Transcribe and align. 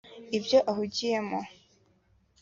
ibyo 0.37 0.59
ahugiyemo 0.71 1.39